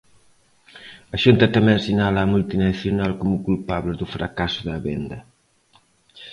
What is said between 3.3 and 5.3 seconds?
culpable do fracaso da venda.